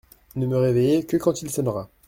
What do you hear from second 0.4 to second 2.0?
me réveillez que quand il sonnera!…